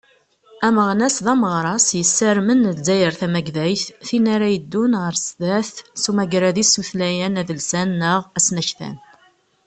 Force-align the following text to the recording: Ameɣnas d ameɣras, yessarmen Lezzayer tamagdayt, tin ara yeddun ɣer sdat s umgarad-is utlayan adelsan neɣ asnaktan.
Ameɣnas 0.67 1.17
d 1.25 1.27
ameɣras, 1.33 1.87
yessarmen 1.99 2.63
Lezzayer 2.71 3.13
tamagdayt, 3.19 3.85
tin 4.07 4.25
ara 4.35 4.47
yeddun 4.53 4.93
ɣer 5.01 5.13
sdat 5.25 5.73
s 6.01 6.03
umgarad-is 6.09 6.73
utlayan 6.81 7.39
adelsan 7.41 7.89
neɣ 8.01 8.19
asnaktan. 8.37 8.97